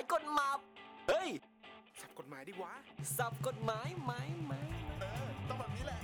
[0.00, 0.56] ายกฎหมาย
[1.08, 1.30] เฮ้ย
[2.00, 2.72] สับกฎหมายดิวะ
[3.16, 4.12] สับกฎหมายไหม
[4.44, 4.52] ไหม
[5.00, 6.00] เออ ต้องแบบนี้แหละ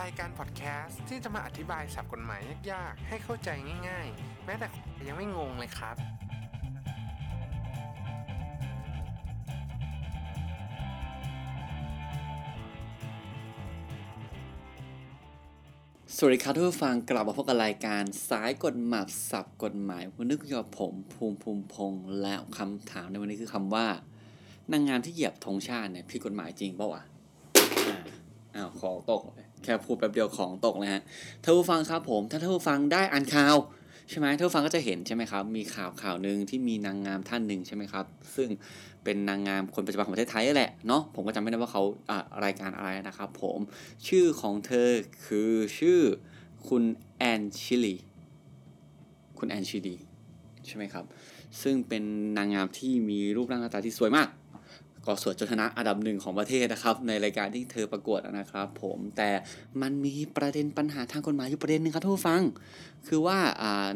[0.00, 2.40] รายการพอดแคสต์ที่จะมาอธิบายสับกฎหมาย
[2.72, 3.48] ยากๆ ให้เข้าใจ
[3.88, 4.66] ง่าย ๆ แม้แต่
[5.08, 5.96] ยังไม่งงเลยครับ
[16.12, 23.86] สวัสดีครับทุกผู้ฟังกลับมาพบกับรายการสายกฎหมายสับกฎหมายวันนี้คุยกับผมภูมิภูมิพงษ์และคำถามในวันนี้คือคำว่า
[24.72, 27.02] นางงามที่เหยียบธงชาติเนี่ยผิดกฎหมายจริงเปล่าวะ
[27.86, 27.98] อ่า
[28.54, 31.02] อ้าวของตกเลยแค่พูดแป๊บเดียวของตกเลยฮะ
[31.42, 33.56] ท่านผู้ฟังครับผม ถ้าท่านผู้ฟังได้อ่านข่าว
[34.08, 38.04] ใช่ไหมท่านฟังก็จะเห็นใช่ไหมครับ มีข่าวข่าวหนึ่งที่มีนางงามท่านหนึ่งใช่ไหมครับ
[38.36, 38.48] ซึ่ง
[39.04, 43.58] เป็นนางงามคนปัจจุบันของประเทศไทยนั่แหละเนาะผมก็จำไม่ได้ว่าเขาอ่ารายการอะไรนะครับ ผม
[44.08, 44.88] ชื่อของเธอ
[45.26, 46.00] คือชื่อ
[46.68, 46.84] คุณ
[47.18, 47.96] แอนชิลี
[49.38, 49.96] คุณแอนชิลี
[50.66, 51.04] ใช่ไหมครับ
[51.62, 52.02] ซึ่งเป็น
[52.36, 54.28] นางงามที่มีรูปร่างหน้าตาที่สวยมาก
[55.06, 59.30] ก็สวยจนชนะอันดับหนึ่งของประเทศนะครับ ในรายการที่เธอประกวดนะครับ ผมแต่
[59.82, 62.42] มันมีประเด็นปัญหาทางกฎหมายอยู่ประเด็นหนึงครับทุกผู้ฟัง
[63.08, 63.38] คือว่า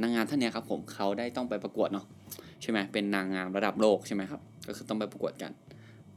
[0.02, 2.05] นางงามท่านนี้ครับผมเขาได้ต้องไปประกวดเนาะ
[2.62, 5.52] ใช่ไหมเป็นนางงามระดับโลกใช่ไหมครับก็คือต้องไปประกวดกัน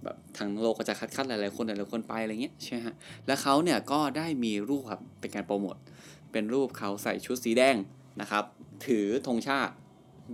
[0.03, 2.95] แบบทั้งโลกก็จะคัดคัดหลายๆคนหลายๆคนไปอะไรเงี้ยใช่ฮะ
[3.27, 5.77] แล้วเขาเนี่ยก็ได้มีรูปครับเป็นการโปรโมท
[6.31, 7.75] เป็นรูปเขาใส่ชุดสีแดง
[8.21, 8.43] นะครับ
[8.85, 9.73] ถือธงชาติ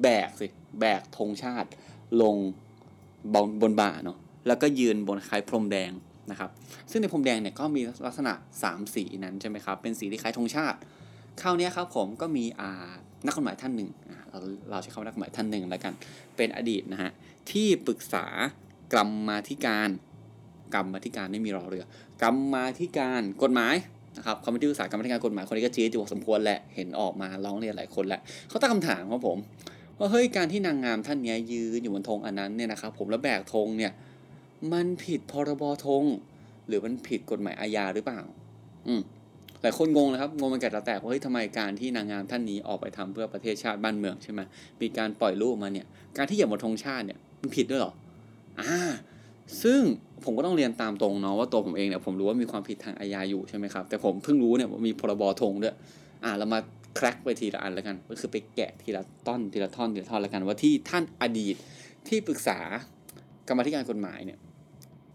[0.02, 0.48] แบกสิ
[0.80, 1.70] แบกธงชาติ
[2.22, 2.36] ลง
[3.34, 5.92] บนบนบ่าเนาะ แล้วก็ยืนบนคล้ายพรมแดง
[6.32, 6.50] นะครับ
[6.92, 10.78] ซึ่งในพรมแดงเนี่ยก็มีลักษณะ 3 สีนั้นใช่ไหมครับ เป็นสีที่คล้ายธงชาติ
[11.42, 12.46] คราวเนี้ยครับผมก็มี
[13.26, 13.90] นักกฎหมายท่านหนึ่ง
[14.30, 15.94] เราเราใช้คำนักกฎหมายท่านหนึ่งแล้วกัน
[16.38, 17.12] เป็นอดีตนะฮะ
[17.52, 18.26] ที่ปรึกษา
[18.94, 19.90] กรรมาธิการ
[20.74, 21.86] กรรมาธิการไม่มีรอเรือ
[22.22, 23.76] กรรมาธิการกฎหมาย
[24.18, 29.38] นะครับเขาไม่ได้ศึกษากรรมาธิการกฎหมายคนนี้ก็จี๊ดอยู่พอสมควรแหละเห็นออกมาร้องเรียนหลายคนแหละเขาตั้งคำถามครับผม
[29.98, 33.92] ว่าเฮ้ยการที่นางงามท่านนี้ยืนอยู่บนธงอันนั้นเนี่ยนะครับผมแล้วแบกธงเนี่ย
[34.74, 36.04] มันผิดพรบธง
[36.68, 38.22] หรือมันผิดกฎหมายอาญาหรือเปล่า
[38.88, 39.02] อืม
[39.62, 44.42] หลายคนงงนะครับงงมันแก่ตาแตกว่าเฮ้ยทำไมการที่นางงามท่านนี้ออกไปทำเพื่อประเทศชาติบ้านเมืองใช่ไหม
[44.82, 47.94] มีการปล่อยรูปมาเนี่ย การที่เหยียบบนธงชาติเนี่ยมันผิดด้วยเหรอ
[48.60, 48.80] อ่า
[49.64, 49.82] ซึ่ง
[50.24, 55.76] ผมก็ต้องเรียนตามตรงเนาะว่าตัวผมเองเนี่ยผมรู้ว่ามีความผิดทางอาญาอยู่ใช่ไหมครับ แต่ผมเพิ่งรู้เนี่ยว่ามีพรบธงด้วย
[56.24, 56.60] อ่าเรามา
[56.96, 61.56] แคร็กไปทีละอันแล้วกัน ก็คือไปแกะทีละต้นทีละท่อนทีละท่อนแล้วกัน ว่าที่ท่านอดีต
[62.08, 62.60] ที่ปรึกษา
[63.48, 64.38] กรรมธิการกฎหมายเนี่ย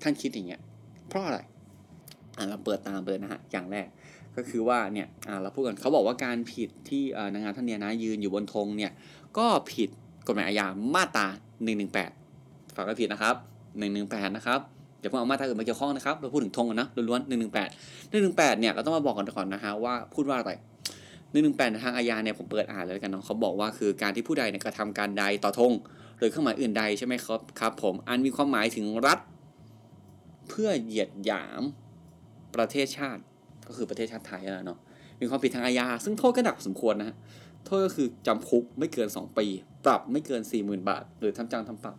[0.03, 0.61] ท่านคิดอย่างเงี้ย
[1.09, 1.39] เพราะอะไร
[2.37, 3.87] อ่าเราเปิดตามไปเลยนะฮะ อย่างแรก
[4.37, 7.03] ก็คือว่าเนี่ยอ่าเราพูดกันเขาบอกว่าการผิดที่
[7.35, 8.93] นางงามท่านเนี้ยนะยืนอยู่บนธงเนี่ย
[9.39, 9.89] ก็ผิด
[10.27, 11.27] กฎหมายอาญามาตรา
[12.01, 13.35] 118ฝากไว้ผิดนะครับ
[13.79, 14.61] หนึ่งหนึ่งแปดนะครับ
[15.01, 17.69] อย่าเพิ่งเอามาตราอื่นมาเกี่ยวข้องนะครับ เราพูดถึงธงกันนะล้วนๆหนึ่งหนึ่งแปด
[18.11, 20.53] หนึ่งหนึ่งแปดเนี่ยเราต้องมาบอกกันก่อนนะฮะว่าพูดว่าอะไร
[21.31, 25.73] หนึ่งหนึ่งแปดทางอาญาเนี่ยผมเปิดอ่านเลยกันเนาะเขาบอกว่าคือการที่ผู้ใดเนี่ยกระทำการใดต่อธง
[26.19, 29.19] หรือเครื่องหมายอื่นใดใช่ไหมครับครับ ผมอันมีความหมายถึงรัฐ
[30.49, 31.63] เพื่อเหยียดหยาม
[32.57, 33.23] ประเทศชาติ
[33.67, 34.79] ก็คือประเทศชาติไทยแล้วเนาะ
[35.21, 37.17] มีความผิดทางอาญาซึ่งโทษก็หนักพอสมควรนะฮะ
[37.65, 39.47] โทษก็คือจำคุกไม่เกิน 2 ปี
[39.85, 41.97] ปรับไม่เกิน 40,000 บาท หรือทั้งจำทั้งปรับ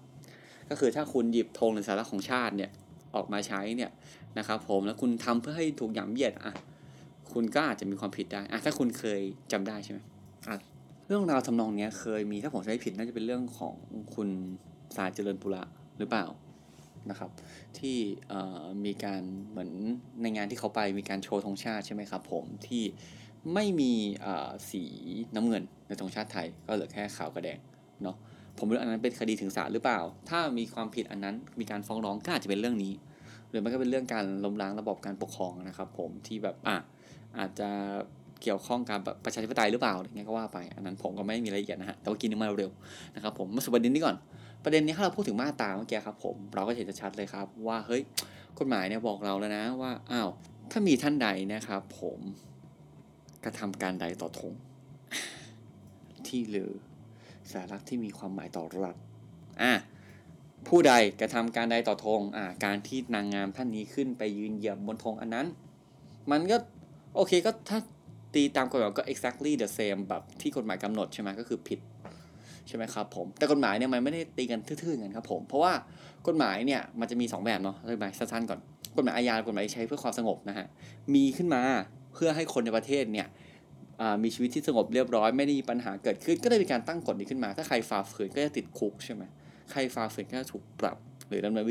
[0.69, 2.71] ก็คือถ้าคุณหยิบธงหรือสาระของชาติเนี่ย
[3.15, 3.91] ออกมาใช้เนี่ย
[4.37, 6.53] นะครับผมแล้วคุณทำเพื่อให้ถูกหยามเหยียดอะ
[7.33, 9.21] คุณก็อาจจะมีความผิดได้อะถ้าคุณเคย
[9.51, 9.99] จำได้ใช่ไหม
[10.47, 10.57] อะ
[11.07, 13.75] เรื่องราวทำนองเนี้ยเคยมีถ้าผมจำไม่ผิดน่าจะเป็นเรื่องของ
[14.15, 14.27] คุณ
[14.95, 15.63] สายเจริญปุระ
[15.99, 16.25] หรือเปล่า
[17.09, 17.31] นะครับ
[17.79, 17.97] ที่
[18.85, 19.71] มีการเหมือน
[20.21, 22.83] ในงานที่เขาไปมีการโชว์ธงชาติใช่ไหมครับผมที่
[23.53, 23.93] ไม่มี
[24.69, 24.83] สี
[25.35, 27.59] น้ำเงินในธงชาติไทย ก็เหลือแค่ขาวกับแดง
[28.03, 28.17] เนาะ
[28.57, 29.99] ผมไม่รู้อันนั้นเป็นคดีถึงศาลหรือเปล่า
[30.29, 32.93] ถ้ามีความผิดอันนั้นมีการฟ้องร้องก็อาจจะเป็นเรื่องนี้
[33.49, 36.77] หรือมันก็เป็นเรื่องการล้มล้างระบบการปกครองนะครับ ผมที่แบบอะ
[37.37, 37.69] อาจจะ
[38.41, 44.15] เกี่ยวข้องกับประชาธิปไตยหรือเปล่าอะไรเงี้ยก็ว่าไป อันนั้นผมก็ไม่มีรายละเอียดนะฮะแต่ว่ากินนึงมาเร็วๆนะครับผมมาสู่ประเด็นนี้ก่อน
[44.63, 48.01] ประเด็นนี้ถ้าเราพูดถึงมาตราเมื่อกี้ครับผมเราก็เห็นชัดเลยครับ ว่าเฮ้ย
[48.59, 50.29] กฎหมายเนี่ยบอกเราแล้วนะว่าอ้าว
[50.72, 52.19] ถ้ามีท่านใดนะครับ ผม
[53.44, 54.53] กระทำการใดต่อธง
[56.28, 56.72] ที่หรือ
[57.51, 58.96] สาระที่มีความหมายต่อรัฐ
[59.62, 59.74] อะ
[60.68, 65.48] ผู้ใดกระทำการใดต่อธงอ่าการที่นางงามท่านนี้ขึ้นไปยืนเหยียบบนธงอันนั้น
[66.31, 66.57] มันก็
[67.16, 67.80] โอเคก็ถ้า
[68.33, 71.80] ตีตามกฎหมายก็ exactly the same แบบที่กฎหมายกำหนดใช่ไหมก็คือผิด
[72.68, 75.74] ใช่ไหมครับผมแต่กฎหมายเนี่ยมันไม่ได้ตีกันทื่อๆกันครับผมเพราะว่า
[76.27, 78.60] กฎหมายเนี่ยมันจะมี 2 แบบเนาะอธิบายสั้นๆก่อน
[78.98, 80.68] กฎหมายอาญากฎหมายใช้เพื่อความสงบนะฮะ
[81.15, 81.62] มีขึ้นมา
[82.13, 83.27] เพื่อให้คนในประเทศเนี่ย
[84.24, 89.24] มีชีวิตที่สงบเรียบร้อยไม่ได้มีปัญหาเกิดขึ้น ก็ได้มีการตั้งกฎนี้ขึ้นมา ถ้าใครฝ่าฝืนก็จะติดคุกใช่ไหม
[89.71, 91.66] ใครฝ่าฝืนก็จะถูกปรับ หรือดำเนิน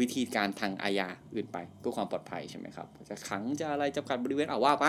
[0.00, 4.84] วิธีการทางอาญาอื่นไปเพื่อความปลอดภัยใช่ไหมครับจะขังจะอะไรจำกัดบริเวณเอาว่าไป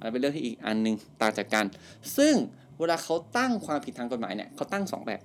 [0.00, 1.66] อันนเป็นเรื่องที่อีกอันหนึ่งต่างจากกัน
[2.16, 2.34] ซึ่ง
[2.80, 5.20] เวลาเขาตั้งความผิดทางกฎหมายเนี่ยเขาตั้งสองแบบ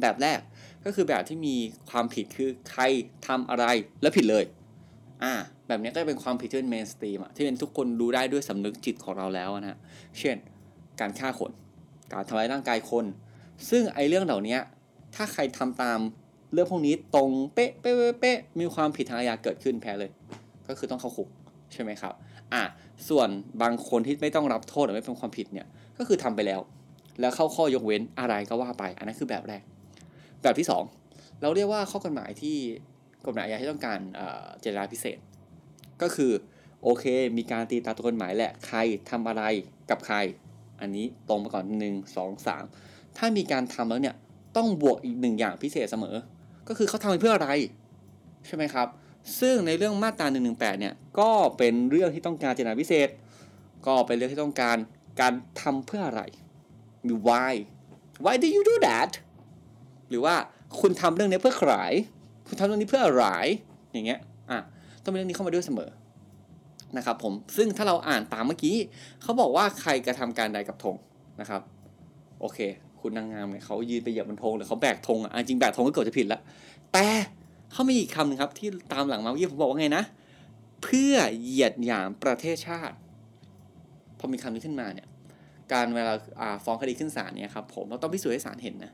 [0.00, 0.40] แบบแรก
[0.84, 1.54] ก็คือแบบที่มี
[1.90, 2.82] ความผิดคือใคร
[3.26, 3.64] ทำอะไร
[4.02, 4.44] แล้วผิดเลย
[5.22, 5.34] อ่า
[5.68, 9.78] แบบนี้ก็จะเป็นความผิดที่เป็นเมนสตรีมอะที่เป็นทุกคนดูได้ด้วยสำนึกจิตของเราแล้วนะฮะ
[10.18, 10.36] เช่น
[11.00, 11.52] การฆ่าคน
[12.12, 13.04] การทำร้ายร่างกายคน
[13.70, 14.58] ซึ่งไอ้เรื่องเหล่านี้
[15.14, 15.98] ถ้าใครทำตาม
[16.52, 20.10] เรื่องพวกนี้ตรงเป๊ะเป๊ะเป๊ะเป๊ะมีความผิดทางอาญาเกิดขึ้นแพ้เลย
[20.68, 21.28] ก็คือต้องเข้าคุก
[21.72, 22.14] ใช่ไหมครับ
[22.52, 22.62] อะ
[23.08, 23.28] ส่วน
[23.62, 25.66] บางคนที่ไม่ต้องรับโทษหรือไม่เป็นความผิดเนี่ย
[26.00, 26.60] ก็คือทำไปแล้ว
[27.20, 29.62] แล้วเข้าข้อยกเว้นอะไรก็ว่าไป อันนั้นคือแบบแรก
[30.42, 30.84] แบบที่สอง
[31.42, 32.56] เราเรียกว่าข้อกฎหมายที่
[33.26, 35.18] กฎหมายอาญาที่ต้องการเอ่อเจาพิเศษ
[36.02, 36.32] ก็คือ
[36.82, 37.04] โอเค
[37.36, 38.78] มีการตีตาตัวกฎหมายแหละใคร
[39.10, 39.42] ทำอะไร
[39.90, 40.16] กับใคร
[40.80, 42.64] อันนี้ตรงมาก่อนหนึ่งสองสาม
[43.16, 44.14] ถ้ามีการทำแล้วเนี่ย
[44.56, 46.16] ต้องบวกอีกหนึ่งอย่างพิเศษเสมอ
[46.68, 47.48] ก็คือเขาทำเพื่ออะไร
[48.46, 48.88] ใช่ไหมครับ
[49.40, 50.38] ซึ่งในเรื่องมาตรา1นึ
[50.80, 53.08] เนี่ยก็เป็นเรื่องที่ต้องการเจตนาพิเศษ
[53.86, 54.76] ก็เป็นเรื่องที่ต้องการ
[55.20, 55.32] การ
[55.62, 56.22] ทำเพื่ออะไร
[57.06, 57.52] มี why
[58.24, 59.10] why do you do that
[60.08, 60.34] หรือว่า
[60.80, 61.72] คุณทำเรื่องนี้เพื่อใคร
[62.46, 63.24] คุณทำเรื่องนี้เพื่ออะไร
[63.92, 64.20] อย่างเงี้ย
[64.50, 64.58] อะ
[65.02, 65.90] ต้องมีเรื่องนี้เข้ามาด้วยเสมอ
[66.96, 68.76] นะครับผมซึ่งถ้าเราอ่านตามเมื่อกี้
[69.22, 70.96] เขาบอกว่าใครกระทำการใดกับธง
[71.40, 71.62] นะครับ
[72.40, 72.58] โอเค
[73.00, 76.40] คุณนางงามเนี่ยเขายืนไปเหยียบบนธงหรือเขาแบกธงอะอะจริงแบกธงก็เกือบจะผิดละ
[76.92, 77.06] แต่
[77.72, 80.04] เขามีอีกคำหนึ่งครับที่ตามหลังมาเมื่อกี้ผมบอกว่าไงนะ
[80.82, 82.96] เพื่อเหยียดหยามประเทศชาติ
[84.20, 85.08] พอมีคำนี้ขึ้นมาเนี่ย
[85.72, 88.92] การเวลาาฟ้องคดีขึ้นศาลเนี่ยครับผมเราต้องพิสูจน์ให้ศาลเห็นนะ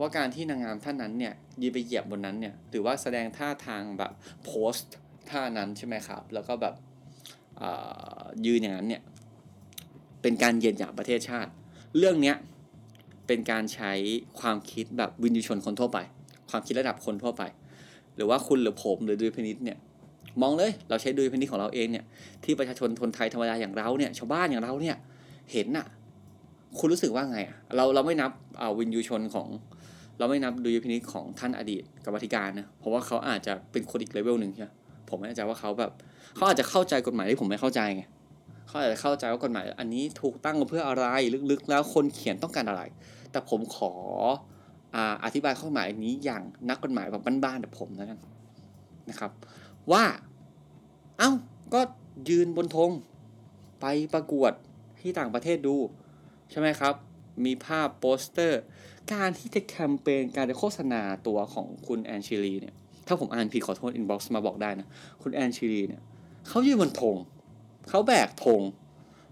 [0.00, 4.12] ว่าการที่นางงามท่านนั้นเนี่ยยืนไปเหยียบบนนั้นเนี่ยหรือว่าแสดงท่าทางแบบ
[4.44, 4.94] โพสต์
[5.30, 6.74] ท่านั้นใช่ไหมครับ แล้วก็แบบ
[8.46, 9.02] ยืนอย่างนั้นเนี่ย
[10.22, 11.50] เป็นการเหยียดหยามประเทศชาติ
[11.98, 12.36] เรื่องเนี้ย
[13.26, 13.92] เป็นการใช้
[14.40, 15.98] ความคิดแบบวินยูชนคนทั่วไป
[16.50, 17.42] ความคิดระดับคนทั่วไป
[18.16, 19.78] หรือว่าคุณหรือผมหรือดุลยพินิษเนี่ย
[20.40, 22.04] มองเลย เราใช้ดุลพินิษของเราเองเนี่ย
[22.44, 24.96] ที่ประชาชนคนไทยธรรมดาอย่างเราเนี่ยชาวบ้านอย่างเราเนี่ย
[25.52, 25.86] เห็นน่ะ
[26.78, 28.30] คุณรู้สึกว่าไงอะเราเราไม่นับ
[28.60, 29.48] อ่าวินยูชนของ
[30.18, 34.68] เราไม่นับดุลพินิจของท่านอดีตกรรมธิการนะเพราะว่าเขาอาจจะเป็นคนอีกเลเวลหนึ่งใช่ไหม
[35.08, 35.92] ผมไม่แน่ใจว่าเขาแบบ
[36.34, 38.02] เขาอาจจะเข้าใจกฎหมายที่ผมไม่เข้าใจไง
[38.68, 41.06] เขาอาจจะเข้าใจว่ากฎหมาย อันนี้ถูกตั้งมาเพื่ออะไร
[41.50, 42.82] ลึกๆ แล้วคนเขียนต้องการอะไร
[43.32, 43.92] แต่ผมข
[44.96, 48.18] ออธิบายข้อกฎหมายนี้อย่างนักกฎหมายแบบบ้านๆแบบผมแล้วกัน
[49.10, 49.30] นะครับ
[49.92, 50.04] ว่า
[51.18, 51.30] เอ้า
[51.74, 51.80] ก็
[52.28, 52.90] ยืนบนธง
[53.80, 54.52] ไปประกวด
[55.00, 55.76] ที่ต่างประเทศดู
[56.50, 56.94] ใช่ไหมครับ
[57.44, 58.60] มีภาพโปสเตอร์
[59.12, 62.74] การที่จะแคมเปญการจะโฆษณาตัวของคุณแอนชิลีเนี่ย
[63.06, 64.86] ถ้าผมอ่านผิดขอโทษอินบ็อกซ์มาบอกได้นะ
[65.22, 66.02] คุณแอนชิลีเนี่ย
[66.48, 67.16] เขายืนบนธง
[67.88, 68.60] เขาแบกธง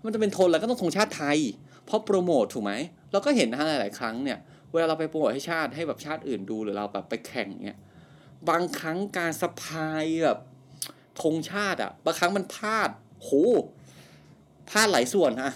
[0.05, 1.39] มันจะเป็นธงแล้วก็ต้องธงชาติไทย
[1.85, 2.73] เพราะโปรโมทถูกไหม
[3.13, 4.39] เราก็เห็นนะหลาย ๆ ครั้งเนี่ย
[4.73, 7.79] เวลาเราไปโปรโมทให้ชาติให้แบบชาติอื่นดูหรือเราแบบไปแข่งเนี่ย
[8.49, 10.39] บางครั้งการสะพายแบบ
[11.23, 12.91] ธงชาติอะบางครั้งมันพลาด
[13.23, 13.31] โห
[14.71, 15.53] พลาดหลายส่วนอะ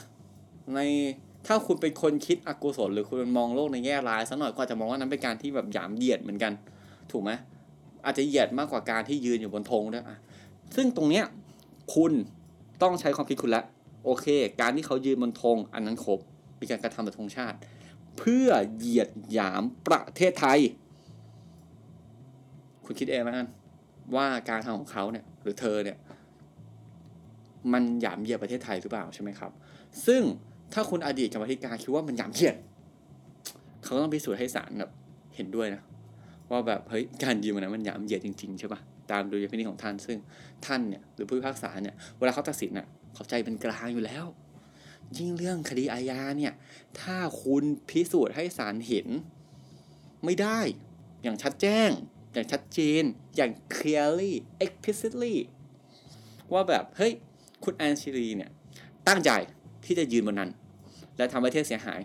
[0.74, 0.80] ใน
[1.46, 6.52] ถ้าคุณเป็นคนคิดอกุศลหรือคุณมองโลกในแง่ร้ายสักหน่อยก็อาจจะมองว่านั้นเป็นการที่แบบหยามเหยียดเหมือนกัน
[7.10, 7.30] ถูกไหม
[8.04, 10.18] อาจจะเหยียดมากกว่าการที่ยืนอยู่บนธงด้วยอะ
[10.76, 11.24] ซึ่งตรงเนี้ย
[11.94, 12.12] คุณ
[12.82, 13.64] ต้องใช้ความคิดคุณละ
[14.04, 14.26] โอเค
[14.60, 16.20] การที่เขายืนบนธงอันนั้นครบ
[16.60, 17.56] มีการกระทำแบบธงชาติ
[18.18, 20.60] เพื่อเหยียดหยามประเทศไทย
[22.86, 23.48] คุณคิดเองแล้วกัน
[24.14, 25.98] ว่าการทำของเขาเนี่ยหรือเธอเนี่ย
[27.72, 29.50] มันหยามเหยียดประเทศไทยหรือเปล่าใช่ไหมครับ
[30.06, 30.22] ซึ่ง
[30.72, 32.56] ถ้าคุณอดีตกรรมธิการคิดว่ามันหยามเหยียด
[33.84, 34.90] เขาต้องพิสูจน์ให้ศาลแบบ
[35.36, 35.82] เห็นด้วยนะ
[36.50, 38.80] ว่าแบบเฮ้ยการยืมนนั้นมันหยามเหยียดจริงๆใช่ปะ
[39.10, 40.18] ตามดุลยพินิจของท่านซึ่ง
[40.66, 44.24] ท่านเนี่ยหรือผู้พิพากษาเนี่ยเวลาเขาตัดสินน่ะเขาใจเป็นกลางอยู่แล้ว
[45.18, 46.52] ยิ่งเรื่องคดีอาญาเนี่ย
[47.00, 49.06] ถ้าคุณพิสูจน์ให้ศาลเห็น
[50.24, 50.60] ไม่ได้
[51.22, 51.90] อย่างชัดแจ้ง
[52.34, 53.04] อย่างชัดเจน
[53.36, 54.32] อย่าง clearly
[54.64, 55.34] explicitly
[56.52, 57.12] ว่าแบบเฮ้ย
[57.64, 58.50] คุณแอนชิลีเนี่ย
[59.08, 59.30] ตั้งใจ
[59.84, 60.50] ที่จะยืนบนนั้น
[61.16, 62.00] และทำประเทศเสียหาย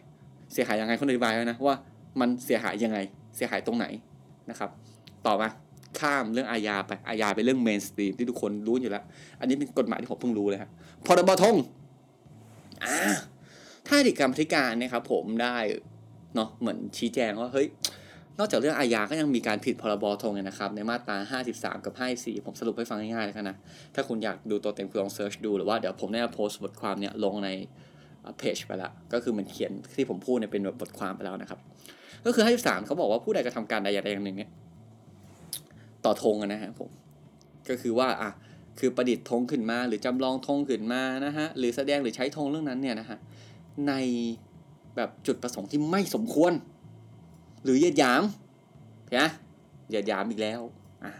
[0.54, 1.76] เสียหายยังไงคนอธิบายแล้วนะว่า
[2.20, 2.98] มันเสียหายยังไง
[3.36, 3.86] เสียหายตรงไหน
[4.50, 4.70] นะครับ
[5.26, 5.48] ต่อมา
[6.00, 9.04] ข้ามเรื่องอาญาไปอาญาเป็นเรื่อง mainstream ที่ทุกคนรู้อยู่แล้ว
[9.40, 10.70] อันนี้เป็นกฎหมายที่ผมเพิ่งรู้เลยครับ
[11.06, 11.56] พรบธง
[12.84, 12.98] อ่า
[13.88, 15.58] ท่านอดีตกรรมาธิการนะครับผมได้
[16.36, 17.68] เนาะเหมือนชี้แจงว่าเฮ้ย
[18.40, 23.58] นอกจากเรื่องอาญาก็ยังมีการผิดพรบธงเนี่ยนะครับ ในมาตรา 53 กับ 54 ผมสรุปให้ฟังง่ายๆเลยนะ
[23.96, 27.50] ถ้าคุณอยากดูตัวเต็มคุณลองเซิร์ชดูหรือว่าเดี๋ยวผมได้โพสต์บทความเนี่ยลงใน
[28.38, 31.60] เพจไปแล้วก็คือมันเขียนที่ผมพูดเนี่ยเป็นบทความไปแล้วนะครับ
[32.26, 34.50] ก็คือ 53 เขาบอกว่าผู้ใดกระทำการใดอย่างใดอย่างหนึ่งเนี่ย
[36.06, 36.90] ต่อธงนะฮะผม
[37.70, 38.30] ก็คือว่าอะ
[38.80, 43.18] คือประดิษฐ์ธงขึ้นมา หรือจำลองธงขึ้นมานะฮะหรือแสดงหรือใช้ธงเรื่องนั้นเนี่ยนะฮะ
[43.88, 43.94] ใน
[44.96, 46.54] แบบจุดประสงค์ที่ไม่สมควร
[47.64, 48.24] หรือเหยียดหยาม
[49.18, 49.28] นะ
[49.88, 50.62] เหยียดหยามอีกแล้ว
[51.04, 51.12] อะ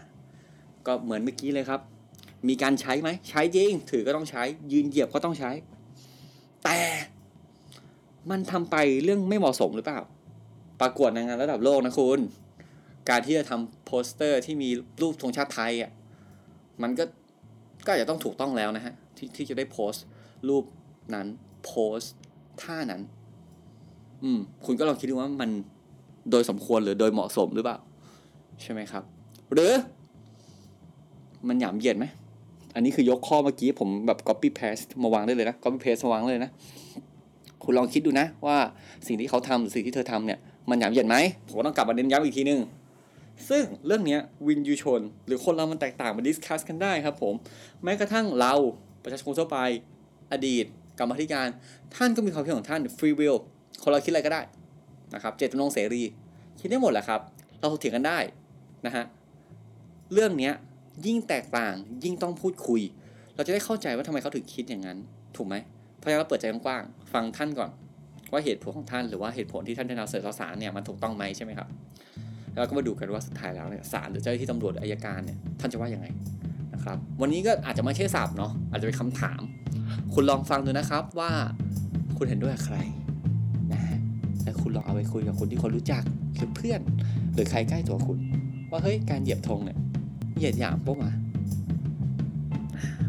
[0.86, 1.80] ก็เหมือนเมื่อกี้เลยครับ
[2.48, 4.42] มีการใช้ไหมใช้จริงถือก็ต้องใช้
[4.72, 5.50] ยืนเหยียบก็ต้องใช้
[6.64, 6.78] แต่
[8.30, 10.00] มันทำไปเรื่องไม่เหมาะสมหรือเปล่า
[10.80, 12.20] ประกวดนางงามระดับโลกนะคุณ
[13.08, 14.70] การที่จะทำโปสเตอร์ที่มี
[15.00, 15.90] รูปธงชาติไทยอะ
[16.82, 17.04] มันก็
[17.84, 20.04] ก็อาจจะต้องถูกต้องแล้วนะฮะที่ที่จะได้โพสต์
[20.48, 20.64] รูป
[21.14, 21.26] นั้น
[21.64, 22.14] โพสต์
[22.62, 23.02] ท่านั้น
[24.22, 25.50] อืม คุณก็ลองคิดดูว่ามัน
[26.30, 27.78] โดยสมควรหรือโดยเหมาะสมหรือเปล่า
[28.62, 29.02] ใช่ไหมครับ
[29.52, 29.72] หรือ
[31.48, 32.04] มันหยามเยียดไหม
[32.74, 36.50] อันนี้คือยกข้อเมื่อกี้ผมแบบ copy paste มาวางได้เลยนะ copy paste มาวางเลยนะ
[37.64, 38.56] คุณลองคิดดูนะ ว่า
[39.06, 40.38] สิ่งที่เขาทำหรือสิ่งที่เธอทำเนี่ย
[40.70, 41.16] มันหยามเยียดไหม
[41.48, 42.60] ผมต้องกลับมาเน้นย้ำอีกทีนึง
[43.48, 47.34] ซึ่งเรื่องนี้วินยูชน หรือคนเรามันแตกต่างมาดิสคัสกันได้ครับผม
[47.82, 48.54] แม้กระทั่งเรา
[49.02, 49.58] ประชาชนทั่วไป
[50.32, 50.64] อดีต
[50.98, 51.48] กรรมธิการ
[51.96, 53.34] ท่านก็มีความคิดของท่านฟรีวิล
[53.82, 54.40] คนเราคิดอะไรก็ได้
[55.14, 56.02] นะครับเจตจำนงเสรี
[56.60, 57.20] คิดได้หมดแหละครับ
[57.60, 58.18] เราเถียงกันได้
[58.86, 59.04] นะฮะ
[60.12, 60.52] เรื่องเนี้ย
[61.06, 61.74] ยิ่งแตกต่าง
[62.04, 62.80] ยิ่งต้องพูดคุย
[63.34, 64.98] เราจะได้เข้าใจว่าทำไมเขาถึงคิดอย่างนั้น
[65.36, 65.54] ถูกไหม
[65.98, 67.70] เพราะฉะนั้นเราเปิดใจกว้างๆฟังท่านก่อน
[68.32, 71.68] ว่าเหตุผลของท่านหรือว่าเหตุผลที่ท่านได้นำเสนอต่อศาลเนี่ยมันถูกต้องไหมใช่ไหมครับ
[72.52, 76.06] แล้วก็มาดูกันว่าสุดท้ายแล้วเนี่ยศาลหรือเจ้าหน้าที่ตำรวจอายการเนี่ยท่านจะว่ายังไง
[76.74, 79.40] นะครับ วันนี้ก็อาจจะไม่ใช่สับเนาะอาจจะเป็นคำถาม
[80.14, 81.30] คุณลองฟังดูนะครับว่า
[82.16, 82.76] คุณเห็นด้วยใคร
[84.50, 86.02] แต่คุณลองเอาไปคุยกับคนที่คนรู้จัก
[86.36, 86.80] หรือเพื่อน
[87.34, 88.18] หรือใครใกล้ตัวคุณ
[88.70, 89.78] ว่าเฮ้ยการเหยียบธงเนี่ย
[90.36, 91.12] เหยียดหยามปุ๊บมา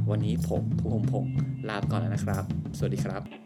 [0.10, 1.33] วันนี้ผมภูมิพงศ์
[1.67, 2.43] ลาไปก่อนแล้วนะครับ
[2.77, 3.40] สวัสดีครับ